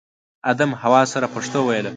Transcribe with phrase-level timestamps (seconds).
[0.51, 1.89] ادم حوا سره پښتو ویله